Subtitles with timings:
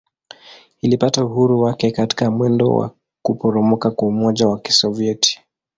[0.81, 5.41] Ilipata uhuru wake katika mwendo wa kuporomoka kwa Umoja wa Kisovyeti.